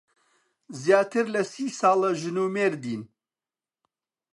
زیاتر 0.83 1.25
لە 1.35 1.41
سی 1.51 1.65
ساڵە 1.79 2.11
ژن 2.21 2.37
و 2.43 2.45
مێردین. 2.55 3.01